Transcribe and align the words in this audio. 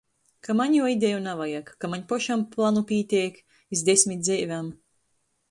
Ka 0.47 0.53
maņ 0.61 0.77
juo 0.77 0.87
ideju 0.93 1.19
navajag, 1.25 1.69
ka 1.85 1.91
maņ 1.91 2.07
pošam 2.13 2.47
planu 2.57 2.83
pīteik 2.93 3.39
iz 3.79 3.85
desmit 3.93 4.27
dzeivem. 4.27 4.75